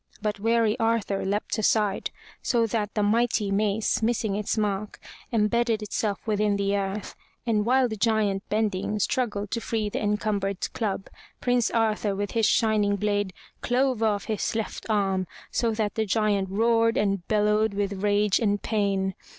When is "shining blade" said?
12.47-13.31